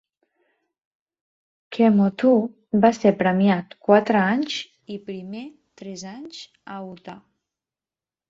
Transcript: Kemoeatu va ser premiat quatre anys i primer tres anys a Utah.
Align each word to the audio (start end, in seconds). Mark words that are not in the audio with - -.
Kemoeatu 1.75 2.31
va 2.85 2.91
ser 2.99 3.11
premiat 3.19 3.75
quatre 3.89 4.21
anys 4.23 4.57
i 4.95 4.99
primer 5.11 5.45
tres 5.83 6.07
anys 6.13 6.43
a 6.77 6.79
Utah. 6.89 7.19